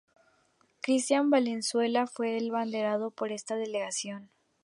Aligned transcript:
Cristian 0.81 1.29
Valenzuela 1.29 2.07
fue 2.07 2.35
el 2.35 2.49
abanderado 2.49 3.13
de 3.21 3.35
esta 3.35 3.55
delegación. 3.55 4.31